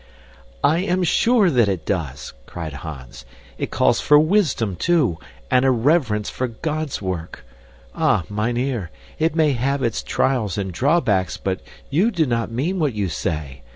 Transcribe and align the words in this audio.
"I 0.63 0.79
am 0.79 1.03
sure 1.03 1.51
that 1.51 1.67
it 1.69 1.85
does," 1.85 2.33
cried 2.47 2.73
Hans. 2.73 3.23
"It 3.59 3.69
calls 3.69 3.99
for 4.01 4.17
wisdom, 4.17 4.75
too, 4.75 5.19
and 5.51 5.63
a 5.63 5.69
reverence 5.69 6.27
for 6.27 6.47
God's 6.47 7.03
work. 7.03 7.45
Ah, 7.93 8.23
mynheer, 8.27 8.89
it 9.19 9.35
may 9.35 9.51
have 9.53 9.83
its 9.83 10.01
trials 10.01 10.57
and 10.57 10.71
drawbacks, 10.71 11.37
but 11.37 11.61
you 11.91 12.09
do 12.09 12.25
not 12.25 12.49
mean 12.49 12.79
what 12.79 12.93
you 12.95 13.09
say. 13.09 13.61